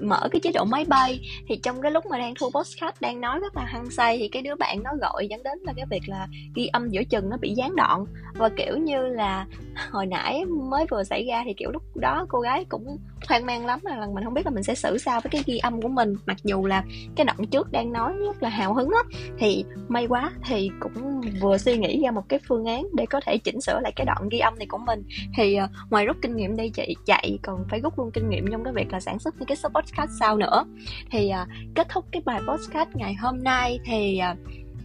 mở 0.00 0.28
cái 0.30 0.40
chế 0.40 0.52
độ 0.52 0.64
máy 0.64 0.84
bay. 0.88 1.20
Thì 1.48 1.56
trong 1.62 1.82
cái 1.82 1.90
lúc 1.90 2.06
mà 2.06 2.18
đang 2.18 2.34
thu 2.34 2.50
podcast 2.50 3.00
đang 3.00 3.20
nói 3.20 3.38
rất 3.40 3.56
là 3.56 3.64
hăng 3.64 3.90
say, 3.90 4.18
thì 4.18 4.28
cái 4.28 4.42
đứa 4.42 4.54
bạn 4.54 4.82
nó 4.82 4.90
gọi 5.00 5.28
dẫn 5.28 5.42
đến 5.42 5.58
là 5.62 5.72
cái 5.76 5.86
việc 5.90 6.02
là 6.06 6.26
ghi 6.54 6.66
âm 6.66 6.88
giữa 6.88 7.04
chừng 7.04 7.30
nó 7.30 7.36
bị 7.36 7.54
gián 7.54 7.76
đoạn. 7.76 8.04
Và 8.34 8.48
kiểu 8.48 8.76
như 8.76 9.06
là 9.06 9.46
hồi 9.90 10.06
nãy 10.06 10.44
mới 10.44 10.86
vừa 10.90 11.04
xảy 11.04 11.26
ra 11.26 11.42
thì 11.46 11.54
kiểu 11.54 11.70
lúc 11.70 11.82
đó 11.96 12.26
cô 12.28 12.40
gái 12.40 12.64
cũng 12.68 12.98
hoang 13.28 13.46
mang 13.46 13.66
lắm 13.66 13.80
là 13.82 14.06
mình 14.14 14.24
không 14.24 14.34
biết 14.34 14.46
là 14.46 14.50
mình 14.50 14.62
sẽ 14.62 14.74
xử 14.74 14.98
sao 14.98 15.20
với 15.20 15.30
cái 15.30 15.42
ghi 15.46 15.58
âm 15.58 15.82
của 15.82 15.88
mình. 15.88 16.14
Mặc 16.26 16.36
dù 16.44 16.66
là 16.66 16.84
cái 17.16 17.24
đoạn 17.24 17.46
trước 17.50 17.72
đang 17.72 17.92
nói 17.92 18.12
rất 18.26 18.42
là 18.42 18.48
hào 18.48 18.74
hứng 18.74 18.90
á 18.90 19.02
thì 19.38 19.64
may 19.88 20.06
quá 20.06 20.32
thì 20.44 20.70
cũng 20.80 21.20
vừa 21.40 21.58
suy 21.58 21.76
nghĩ 21.76 22.02
ra 22.04 22.10
một 22.10 22.28
cái 22.28 22.40
phương 22.48 22.64
án 22.64 22.86
để 22.94 23.06
có 23.06 23.20
thể 23.26 23.38
chỉnh 23.38 23.60
sửa 23.60 23.80
lại 23.82 23.92
cái 23.96 24.04
đoạn 24.06 24.28
ghi 24.30 24.38
âm 24.38 24.58
này 24.58 24.66
của 24.66 24.78
mình. 24.78 25.02
Thì 25.36 25.54
ờ, 25.54 25.68
ngoài 25.90 26.06
rút 26.06 26.16
kinh 26.22 26.36
nghiệm 26.36 26.56
đây 26.56 26.70
chị, 26.70 26.96
chạy 27.06 27.38
còn 27.42 27.64
phải 27.70 27.80
rút 27.80 27.98
luôn 27.98 28.10
kinh 28.10 28.28
nghiệm 28.28 28.46
trong 28.50 28.64
cái 28.64 28.72
việc 28.72 28.92
là 28.92 29.00
sản 29.00 29.18
xuất 29.18 29.34
những 29.38 29.46
cái 29.46 29.56
số 29.56 29.68
podcast 29.82 30.10
sau 30.20 30.36
nữa. 30.36 30.64
Thì 31.10 31.30
uh, 31.42 31.48
kết 31.74 31.86
thúc 31.88 32.04
cái 32.12 32.22
bài 32.24 32.40
podcast 32.48 32.88
ngày 32.94 33.14
hôm 33.14 33.42
nay 33.42 33.78
thì 33.84 34.20
uh, 34.32 34.38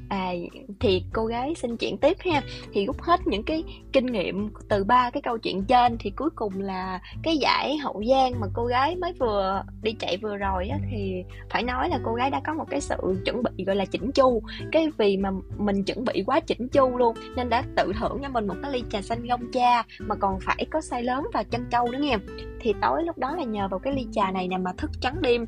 à 0.10 0.32
thì 0.80 1.04
cô 1.14 1.26
gái 1.26 1.56
xin 1.56 1.78
chuyện 1.78 1.98
tiếp 1.98 2.18
ha. 2.20 2.42
Thì 2.74 2.86
rút 2.86 3.02
hết 3.02 3.20
những 3.26 3.44
cái 3.44 3.64
kinh 3.94 4.06
nghiệm 4.06 4.50
từ 4.70 4.84
ba 4.84 5.10
cái 5.10 5.22
câu 5.22 5.38
chuyện 5.38 5.64
trên 5.66 5.98
thì 6.00 6.10
cuối 6.10 6.30
cùng 6.36 6.62
là 6.62 7.00
cái 7.24 7.38
giải 7.38 7.78
hậu 7.78 8.04
giang 8.10 8.40
mà 8.40 8.48
cô 8.54 8.66
gái 8.66 8.96
mới 8.96 9.14
vừa 9.14 9.64
đi 9.82 9.94
chạy 10.00 10.18
vừa 10.18 10.38
rồi 10.38 10.68
á, 10.68 10.78
thì 10.92 11.24
phải 11.50 11.64
nói 11.64 11.90
là 11.90 12.00
cô 12.06 12.14
gái 12.14 12.30
đã 12.30 12.42
có 12.46 12.54
một 12.54 12.66
cái 12.70 12.82
sự 12.82 12.98
chuẩn 13.26 13.44
bị, 13.44 13.66
gọi 13.66 13.76
là 13.76 13.86
chỉnh 13.86 14.12
chu. 14.12 14.42
Cái 14.72 14.90
vì 14.98 15.18
mà 15.18 15.30
mình 15.58 15.84
chuẩn 15.84 16.06
bị 16.06 16.24
quá 16.26 16.40
chỉnh 16.40 16.68
chu 16.70 16.98
luôn, 16.98 17.16
nên 17.36 17.50
đã 17.50 17.64
tự 17.76 17.92
thưởng 18.00 18.20
cho 18.24 18.30
mình 18.30 18.48
một 18.48 18.56
cái 18.64 18.72
ly 18.72 18.84
trà 18.90 19.02
xanh 19.02 19.28
gông 19.28 19.52
cha 19.52 19.84
mà 20.00 20.16
còn 20.16 20.40
phải 20.40 20.66
có 20.72 20.82
say 20.82 21.04
lớn 21.04 21.28
và 21.34 21.44
chân 21.44 21.66
trâu 21.72 21.92
nữa 21.92 22.00
nghe. 22.02 22.18
Thì 22.60 22.74
tối 22.82 23.04
lúc 23.04 23.18
đó 23.18 23.36
là 23.36 23.44
nhờ 23.44 23.68
vào 23.68 23.80
cái 23.80 23.94
ly 23.94 24.08
trà 24.12 24.32
này 24.32 24.48
nè 24.48 24.58
mà 24.58 24.72
thức 24.78 24.92
trắng 25.02 25.22
đêm 25.22 25.46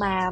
mà 0.00 0.30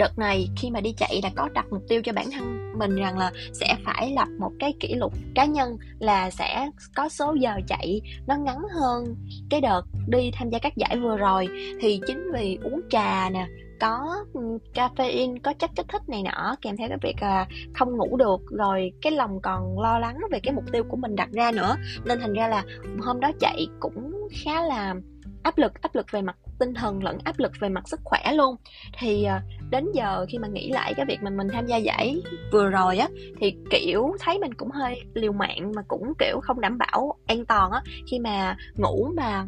đợt 0.00 0.18
này 0.18 0.48
khi 0.56 0.70
mà 0.70 0.80
đi 0.80 0.92
chạy 0.92 1.20
là 1.22 1.30
có 1.36 1.48
đặt 1.48 1.66
mục 1.70 1.82
tiêu 1.88 2.02
cho 2.04 2.12
bản 2.12 2.30
thân 2.30 2.72
mình 2.78 2.96
rằng 2.96 3.18
là 3.18 3.32
sẽ 3.52 3.76
phải 3.84 4.12
lập 4.12 4.28
một 4.38 4.52
cái 4.58 4.74
kỷ 4.80 4.94
lục 4.94 5.12
cá 5.34 5.44
nhân 5.44 5.76
là 5.98 6.30
sẽ 6.30 6.70
có 6.96 7.08
số 7.08 7.34
giờ 7.40 7.52
chạy 7.66 8.00
nó 8.26 8.36
ngắn 8.36 8.58
hơn 8.80 9.16
cái 9.50 9.60
đợt 9.60 9.82
đi 10.08 10.30
tham 10.34 10.50
gia 10.50 10.58
các 10.58 10.76
giải 10.76 10.96
vừa 10.96 11.16
rồi. 11.16 11.48
Thì 11.80 12.00
chính 12.06 12.32
vì 12.34 12.58
uống 12.62 12.80
trà 12.90 13.30
nè, 13.30 13.46
có 13.80 14.24
ừ, 14.32 14.40
caffeine, 14.74 15.38
có 15.42 15.52
chất 15.52 15.70
kích 15.76 15.86
thích 15.88 16.08
này 16.08 16.22
nọ 16.22 16.56
kèm 16.60 16.76
theo 16.76 16.88
cái 16.88 16.98
việc 17.02 17.22
là 17.22 17.46
không 17.74 17.96
ngủ 17.96 18.16
được, 18.16 18.40
rồi 18.50 18.92
cái 19.02 19.12
lòng 19.12 19.40
còn 19.42 19.80
lo 19.80 19.98
lắng 19.98 20.18
về 20.30 20.40
cái 20.42 20.54
mục 20.54 20.64
tiêu 20.72 20.84
của 20.88 20.96
mình 20.96 21.16
đặt 21.16 21.28
ra 21.32 21.52
nữa. 21.52 21.76
Nên 22.04 22.20
thành 22.20 22.32
ra 22.32 22.48
là 22.48 22.64
hôm 23.00 23.20
đó 23.20 23.32
chạy 23.40 23.66
cũng 23.80 24.28
khá 24.44 24.62
là 24.62 24.94
áp 25.42 25.58
lực 25.58 25.82
áp 25.82 25.94
lực 25.94 26.06
về 26.12 26.22
mặt 26.22 26.36
tinh 26.60 26.74
thần 26.74 27.02
lẫn 27.02 27.18
áp 27.24 27.38
lực 27.38 27.52
về 27.60 27.68
mặt 27.68 27.88
sức 27.88 28.00
khỏe 28.04 28.32
luôn. 28.34 28.56
Thì 28.98 29.24
ờ, 29.24 29.40
đến 29.70 29.84
giờ 29.94 30.26
khi 30.28 30.38
mà 30.38 30.48
nghĩ 30.48 30.70
lại 30.70 30.94
cái 30.96 31.06
việc 31.06 31.18
mà 31.22 31.30
mình 31.30 31.48
tham 31.52 31.66
gia 31.66 31.76
giải 31.76 32.16
vừa 32.52 32.68
rồi 32.68 32.98
á 32.98 33.08
thì 33.40 33.54
kiểu 33.70 34.16
thấy 34.20 34.38
mình 34.38 34.54
cũng 34.54 34.70
hơi 34.70 35.00
liều 35.14 35.32
mạng 35.32 35.72
mà 35.76 35.82
cũng 35.88 36.12
kiểu 36.18 36.40
không 36.42 36.60
đảm 36.60 36.78
bảo 36.78 37.14
an 37.26 37.44
toàn 37.46 37.70
á. 37.70 37.82
Khi 38.10 38.18
mà 38.18 38.56
ngủ 38.76 39.10
mà 39.16 39.46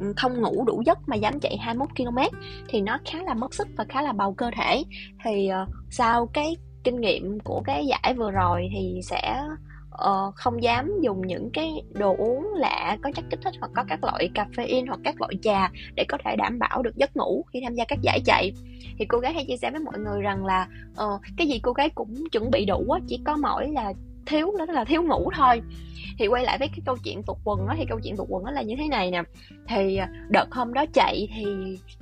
ừ, 0.00 0.12
không 0.16 0.40
ngủ 0.40 0.64
đủ 0.64 0.82
giấc 0.86 0.98
mà 1.06 1.16
dám 1.16 1.40
chạy 1.40 1.56
21 1.56 1.88
km 1.96 2.36
thì 2.68 2.80
nó 2.80 2.98
khá 3.04 3.22
là 3.22 3.34
mất 3.34 3.54
sức 3.54 3.68
và 3.76 3.84
khá 3.88 4.02
là 4.02 4.12
bầu 4.12 4.34
cơ 4.34 4.50
thể. 4.56 4.84
Thì 5.24 5.50
uh, 5.62 5.68
sau 5.90 6.26
cái 6.26 6.56
kinh 6.84 7.00
nghiệm 7.00 7.40
của 7.40 7.62
cái 7.64 7.86
giải 7.86 8.14
vừa 8.16 8.30
rồi 8.30 8.68
thì 8.72 9.00
sẽ 9.02 9.42
uh, 9.94 10.34
không 10.34 10.62
dám 10.62 11.00
dùng 11.02 11.26
những 11.26 11.50
cái 11.52 11.72
đồ 11.92 12.16
uống 12.16 12.54
lạ 12.54 12.96
có 13.02 13.10
chất 13.14 13.24
kích 13.30 13.40
thích 13.44 13.54
hoặc 13.60 13.70
có 13.74 13.84
các 13.88 14.04
loại 14.04 14.30
caffeine 14.34 14.86
hoặc 14.88 15.00
các 15.04 15.20
loại 15.20 15.34
trà 15.42 15.70
để 15.94 16.04
có 16.08 16.18
thể 16.24 16.36
đảm 16.36 16.58
bảo 16.58 16.82
được 16.82 16.96
giấc 16.96 17.16
ngủ 17.16 17.44
khi 17.52 17.60
tham 17.64 17.74
gia 17.74 17.84
các 17.84 17.98
giải 18.02 18.20
chạy. 18.24 18.52
Thì 18.98 19.04
cô 19.08 19.18
gái 19.18 19.34
hay 19.34 19.44
chia 19.48 19.56
sẻ 19.56 19.70
với 19.70 19.80
mọi 19.80 19.98
người 19.98 20.20
rằng 20.20 20.46
là 20.46 20.68
uh, 20.92 21.20
cái 21.36 21.46
gì 21.46 21.60
cô 21.62 21.72
gái 21.72 21.90
cũng 21.90 22.14
chuẩn 22.32 22.50
bị 22.50 22.64
đủ 22.64 22.90
á 22.90 23.00
chỉ 23.08 23.20
có 23.24 23.36
mỗi 23.36 23.68
là 23.68 23.92
thiếu 24.26 24.52
đó 24.58 24.64
là 24.68 24.84
thiếu 24.84 25.02
ngủ 25.02 25.30
thôi. 25.36 25.62
Thì 26.18 26.26
quay 26.26 26.44
lại 26.44 26.58
với 26.58 26.68
cái 26.68 26.80
câu 26.86 26.96
chuyện 27.04 27.22
tụt 27.22 27.36
quần 27.44 27.66
đó 27.66 27.74
thì 27.78 27.84
câu 27.88 28.00
chuyện 28.04 28.16
tụt 28.16 28.26
quần 28.30 28.44
đó 28.44 28.50
là 28.50 28.62
như 28.62 28.74
thế 28.78 28.88
này 28.88 29.10
nè. 29.10 29.22
Thì 29.68 29.96
à, 29.96 30.08
đợt 30.28 30.46
hôm 30.50 30.72
đó 30.72 30.84
chạy 30.92 31.28
thì 31.34 31.44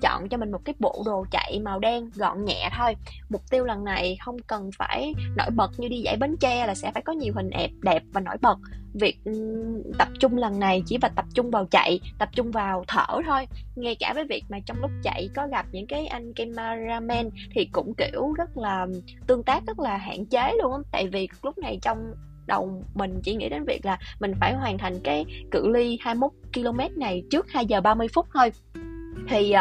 chọn 0.01 0.29
cho 0.29 0.37
mình 0.37 0.53
một 0.53 0.61
cái 0.65 0.75
bộ 0.79 1.03
đồ 1.07 1.27
chạy 1.31 1.61
màu 1.65 1.79
đen 1.79 2.11
gọn 2.15 2.45
nhẹ 2.45 2.71
thôi. 2.79 2.97
Mục 3.29 3.43
tiêu 3.51 3.65
lần 3.65 3.85
này 3.85 4.17
không 4.21 4.37
cần 4.47 4.71
phải 4.79 5.13
nổi 5.37 5.51
bật 5.57 5.71
như 5.79 5.89
đi 5.89 6.01
giải 6.01 6.17
bến 6.17 6.37
tre 6.41 6.67
là 6.67 6.75
sẽ 6.75 6.91
phải 6.93 7.03
có 7.03 7.13
nhiều 7.13 7.33
hình 7.37 7.51
đẹp 7.51 7.71
đẹp 7.83 8.03
và 8.13 8.21
nổi 8.21 8.37
bật 8.43 8.59
việc 8.95 9.19
ừ, 9.25 9.33
tập 9.99 10.09
trung 10.21 10.37
lần 10.37 10.61
này 10.61 10.83
chỉ 10.87 10.99
là 11.03 11.09
tập 11.09 11.25
trung 11.35 11.51
vào 11.51 11.67
chạy 11.71 12.01
tập 12.19 12.29
trung 12.33 12.51
vào 12.51 12.85
thở 12.89 13.07
thôi. 13.27 13.47
Ngay 13.77 13.97
cả 14.01 14.13
với 14.15 14.25
việc 14.25 14.45
mà 14.49 14.59
trong 14.67 14.77
lúc 14.81 14.91
chạy 15.03 15.29
có 15.37 15.47
gặp 15.47 15.67
những 15.73 15.87
cái 15.87 16.07
anh 16.07 16.33
cameraman 16.33 17.31
thì 17.55 17.69
cũng 17.73 17.95
kiểu 17.95 18.33
rất 18.33 18.57
là 18.57 18.87
tương 19.27 19.43
tác 19.43 19.67
rất 19.67 19.79
là 19.79 19.97
hạn 19.97 20.27
chế 20.27 20.53
luôn 20.63 20.83
tại 20.93 21.09
vì 21.09 21.29
lúc 21.43 21.59
này 21.59 21.79
trong 21.83 21.99
đầu 22.47 22.83
mình 22.95 23.21
chỉ 23.23 23.35
nghĩ 23.35 23.49
đến 23.49 23.65
việc 23.65 23.85
là 23.87 23.99
mình 24.21 24.35
phải 24.41 24.55
hoàn 24.55 24.79
thành 24.79 25.01
cái 25.05 25.25
cự 25.51 25.69
ly 25.69 25.99
21 26.01 26.31
km 26.55 27.01
này 27.01 27.23
trước 27.31 27.47
2 27.51 27.67
giờ 27.67 27.81
30 27.81 28.09
phút 28.15 28.27
thôi. 28.35 28.53
Thì 29.29 29.55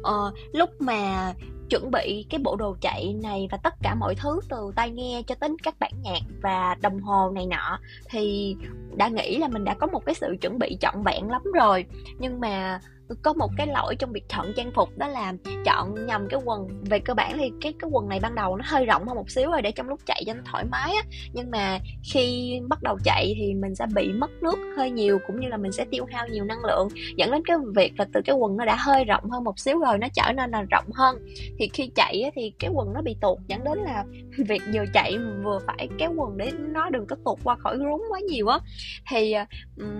uh, 0.00 0.34
lúc 0.52 0.70
mà 0.80 1.32
chuẩn 1.70 1.90
bị 1.90 2.26
cái 2.30 2.40
bộ 2.44 2.56
đồ 2.56 2.76
chạy 2.80 3.14
này 3.22 3.48
và 3.50 3.56
tất 3.56 3.74
cả 3.82 3.94
mọi 3.94 4.14
thứ 4.14 4.40
từ 4.48 4.72
tai 4.76 4.90
nghe 4.90 5.22
cho 5.26 5.34
đến 5.40 5.56
các 5.62 5.74
bản 5.78 5.92
nhạc 6.02 6.20
và 6.42 6.76
đồng 6.80 7.00
hồ 7.00 7.30
này 7.34 7.46
nọ, 7.46 7.78
thì 8.10 8.56
đã 8.96 9.08
nghĩ 9.08 9.36
là 9.38 9.48
mình 9.48 9.64
đã 9.64 9.74
có 9.74 9.86
một 9.86 10.04
cái 10.06 10.14
sự 10.14 10.36
chuẩn 10.40 10.58
bị 10.58 10.76
trọn 10.80 11.02
vẹn 11.02 11.30
lắm 11.30 11.42
rồi. 11.54 11.84
Nhưng 12.18 12.40
mà 12.40 12.80
có 13.22 13.32
một 13.32 13.50
cái 13.56 13.66
lỗi 13.66 13.96
trong 13.98 14.12
việc 14.12 14.28
chọn 14.28 14.52
trang 14.56 14.70
phục 14.74 14.98
đó 14.98 15.08
là 15.08 15.32
chọn 15.64 16.06
nhầm 16.06 16.26
cái 16.30 16.40
quần. 16.44 16.68
Về 16.84 16.98
cơ 16.98 17.14
bản 17.14 17.38
thì 17.38 17.50
cái 17.60 17.74
cái 17.80 17.90
quần 17.92 18.08
này 18.08 18.20
ban 18.22 18.34
đầu 18.34 18.56
nó 18.56 18.64
hơi 18.68 18.86
rộng 18.86 19.08
hơn 19.08 19.16
một 19.16 19.30
xíu 19.30 19.50
rồi 19.50 19.62
để 19.62 19.72
trong 19.72 19.88
lúc 19.88 20.00
chạy 20.06 20.22
cho 20.26 20.34
nó 20.34 20.40
thoải 20.50 20.64
mái 20.64 20.94
á. 20.94 21.02
Nhưng 21.32 21.50
mà 21.50 21.78
khi 22.12 22.52
bắt 22.68 22.82
đầu 22.82 22.98
chạy 23.04 23.34
thì 23.38 23.54
mình 23.54 23.74
sẽ 23.74 23.86
bị 23.94 24.12
mất 24.12 24.30
nước 24.42 24.58
hơi 24.76 24.90
nhiều 24.90 25.18
cũng 25.26 25.40
như 25.40 25.48
là 25.48 25.56
mình 25.56 25.72
sẽ 25.72 25.84
tiêu 25.90 26.04
hao 26.12 26.28
nhiều 26.28 26.44
năng 26.44 26.64
lượng. 26.64 26.88
Dẫn 27.16 27.30
đến 27.30 27.42
cái 27.44 27.56
việc 27.76 27.92
là 27.98 28.06
từ 28.12 28.20
cái 28.24 28.36
quần 28.36 28.56
nó 28.56 28.64
đã 28.64 28.76
hơi 28.78 29.04
rộng 29.04 29.30
hơn 29.30 29.44
một 29.44 29.58
xíu 29.58 29.78
rồi 29.78 29.98
nó 29.98 30.08
trở 30.14 30.32
nên 30.32 30.50
là 30.50 30.62
rộng 30.70 30.92
hơn. 30.94 31.26
Thì 31.58 31.68
khi 31.72 31.90
chạy 31.94 32.22
á, 32.22 32.30
thì 32.34 32.52
cái 32.58 32.70
quần 32.74 32.92
nó 32.92 33.02
bị 33.02 33.16
tuột 33.20 33.38
dẫn 33.46 33.64
đến 33.64 33.78
là 33.78 34.04
việc 34.48 34.62
vừa 34.74 34.84
chạy 34.92 35.18
vừa 35.44 35.58
phải 35.66 35.88
kéo 35.98 36.12
quần 36.16 36.36
để 36.36 36.50
nó 36.72 36.90
đừng 36.90 37.06
có 37.06 37.16
tuột 37.24 37.38
qua 37.44 37.56
khỏi 37.56 37.76
rốn 37.78 38.00
quá 38.10 38.20
nhiều 38.20 38.48
á. 38.48 38.58
Thì 39.10 39.32
ờ, 39.32 39.44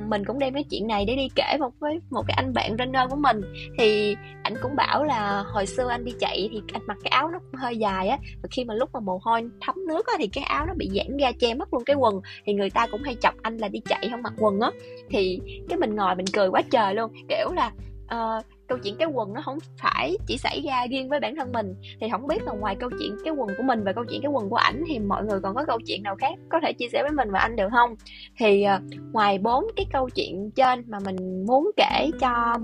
mình 0.08 0.24
cũng 0.24 0.38
đem 0.38 0.54
cái 0.54 0.64
chuyện 0.70 0.86
này 0.86 1.04
để 1.04 1.16
đi 1.16 1.28
kể 1.34 1.56
một 1.60 1.72
với 1.80 2.00
một 2.10 2.22
cái 2.28 2.34
anh 2.36 2.54
bạn 2.54 2.76
runner 2.78 3.10
của 3.10 3.16
mình. 3.16 3.40
Thì 3.78 4.16
anh 4.42 4.54
cũng 4.62 4.76
bảo 4.76 5.04
là 5.04 5.44
hồi 5.46 5.66
xưa 5.66 5.88
anh 5.88 6.04
đi 6.04 6.12
chạy 6.20 6.48
thì 6.52 6.60
anh 6.72 6.82
mặc 6.86 6.96
cái 7.04 7.10
áo 7.10 7.30
nó 7.30 7.38
cũng 7.38 7.60
hơi 7.60 7.76
dài 7.76 8.08
á 8.08 8.18
và 8.42 8.48
khi 8.50 8.64
mà 8.64 8.74
lúc 8.74 8.90
mà 8.92 9.00
mồ 9.00 9.20
hôi 9.22 9.42
thấm 9.60 9.74
nước 9.88 10.06
á 10.06 10.14
thì 10.18 10.26
cái 10.26 10.44
áo 10.44 10.66
nó 10.66 10.74
bị 10.76 10.90
giãn 10.94 11.16
ra 11.16 11.32
che 11.32 11.54
mất 11.54 11.74
luôn 11.74 11.84
cái 11.84 11.96
quần. 11.96 12.20
Thì 12.46 12.52
người 12.52 12.70
ta 12.70 12.86
cũng 12.86 13.02
hay 13.02 13.16
chọc 13.22 13.34
anh 13.42 13.56
là 13.56 13.68
đi 13.68 13.80
chạy 13.88 14.08
không 14.10 14.22
mặc 14.22 14.32
quần 14.38 14.60
á. 14.60 14.70
Thì 15.10 15.40
cái 15.68 15.78
mình 15.78 15.94
ngồi 15.94 16.14
mình 16.14 16.26
cười 16.32 16.48
quá 16.48 16.62
trời 16.70 16.94
luôn 16.94 17.12
kiểu 17.28 17.52
là 17.52 17.72
uh, 18.14 18.44
câu 18.68 18.78
chuyện 18.78 18.96
cái 18.96 19.08
quần 19.08 19.32
nó 19.32 19.40
không 19.44 19.58
phải 19.78 20.16
chỉ 20.26 20.38
xảy 20.38 20.62
ra 20.66 20.86
riêng 20.90 21.08
với 21.08 21.20
bản 21.20 21.36
thân 21.36 21.52
mình. 21.52 21.74
Thì 22.00 22.06
không 22.12 22.26
biết 22.26 22.42
là 22.42 22.52
ngoài 22.52 22.76
câu 22.80 22.90
chuyện 22.98 23.16
cái 23.24 23.34
quần 23.36 23.48
của 23.56 23.62
mình 23.62 23.84
và 23.84 23.92
câu 23.92 24.04
chuyện 24.04 24.22
cái 24.22 24.30
quần 24.30 24.50
của 24.50 24.56
ảnh 24.56 24.84
thì 24.88 24.98
mọi 24.98 25.24
người 25.24 25.40
còn 25.40 25.54
có 25.54 25.64
câu 25.66 25.78
chuyện 25.86 26.02
nào 26.02 26.16
khác 26.16 26.34
có 26.48 26.60
thể 26.62 26.72
chia 26.72 26.88
sẻ 26.92 27.02
với 27.02 27.12
mình 27.12 27.30
và 27.30 27.38
anh 27.38 27.56
được 27.56 27.68
không? 27.70 27.94
Thì 28.38 28.62
ờ, 28.62 28.80
ngoài 29.12 29.38
bốn 29.38 29.64
cái 29.76 29.86
câu 29.92 30.08
chuyện 30.10 30.50
trên 30.50 30.84
mà 30.86 30.98
mình 31.04 31.46
muốn 31.46 31.70
kể 31.76 32.10
cho 32.20 32.58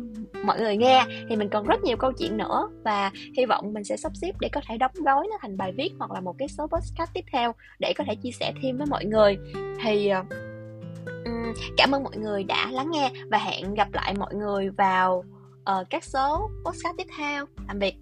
mọi 0.44 0.60
người 0.60 0.76
nghe 0.76 1.04
thì 1.28 1.36
mình 1.36 1.48
còn 1.48 1.66
rất 1.66 1.84
nhiều 1.84 1.96
câu 1.96 2.12
chuyện 2.12 2.36
nữa 2.36 2.68
và 2.84 3.10
hy 3.36 3.46
vọng 3.46 3.72
mình 3.72 3.84
sẽ 3.84 3.96
sắp 3.96 4.12
xếp 4.14 4.32
để 4.40 4.48
có 4.52 4.60
thể 4.68 4.76
đóng 4.76 4.92
gói 4.94 5.26
nó 5.30 5.38
thành 5.40 5.56
bài 5.56 5.72
viết 5.76 5.90
hoặc 5.98 6.10
là 6.10 6.20
một 6.20 6.34
cái 6.38 6.48
số 6.48 6.66
podcast 6.66 7.12
tiếp 7.14 7.24
theo 7.32 7.54
để 7.78 7.92
có 7.96 8.04
thể 8.06 8.14
chia 8.14 8.30
sẻ 8.30 8.52
thêm 8.62 8.78
với 8.78 8.86
mọi 8.90 9.04
người. 9.04 9.38
Thì 9.84 10.08
ờ, 10.08 10.22
cảm 11.76 11.94
ơn 11.94 12.02
mọi 12.02 12.16
người 12.16 12.44
đã 12.44 12.70
lắng 12.70 12.90
nghe 12.90 13.10
và 13.30 13.38
hẹn 13.38 13.74
gặp 13.74 13.88
lại 13.92 14.14
mọi 14.18 14.34
người 14.34 14.70
vào 14.70 15.24
uh, 15.70 15.90
các 15.90 16.04
số 16.04 16.50
podcast 16.64 16.96
tiếp 16.98 17.06
theo. 17.18 17.46
Tạm 17.68 17.78
biệt. 17.78 18.01